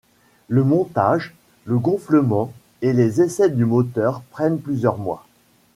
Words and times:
Le 0.47 0.63
montage, 0.63 1.35
le 1.65 1.77
gonflement 1.77 2.51
et 2.81 2.91
les 2.91 3.21
essais 3.21 3.51
du 3.51 3.65
moteur 3.65 4.23
prennent 4.31 4.57
plusieurs 4.59 4.97
mois. 4.97 5.27